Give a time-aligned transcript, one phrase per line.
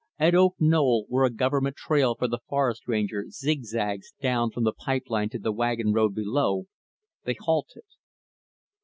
[0.17, 4.73] At Oak Knoll, where a Government trail for the Forest Ranger zigzags down from the
[4.73, 6.65] pipe line to the wagon road below,
[7.23, 7.83] they halted.